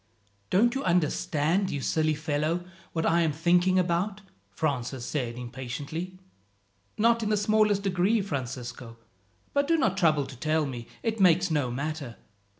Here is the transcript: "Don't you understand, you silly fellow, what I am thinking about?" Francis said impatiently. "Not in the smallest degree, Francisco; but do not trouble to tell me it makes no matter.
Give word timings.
"Don't 0.49 0.73
you 0.73 0.83
understand, 0.83 1.69
you 1.69 1.79
silly 1.79 2.15
fellow, 2.15 2.65
what 2.91 3.05
I 3.05 3.21
am 3.21 3.31
thinking 3.31 3.77
about?" 3.77 4.21
Francis 4.49 5.05
said 5.05 5.37
impatiently. 5.37 6.17
"Not 6.97 7.21
in 7.21 7.29
the 7.29 7.37
smallest 7.37 7.83
degree, 7.83 8.19
Francisco; 8.21 8.97
but 9.53 9.67
do 9.67 9.77
not 9.77 9.97
trouble 9.97 10.25
to 10.25 10.35
tell 10.35 10.65
me 10.65 10.87
it 11.03 11.19
makes 11.19 11.51
no 11.51 11.69
matter. 11.69 12.15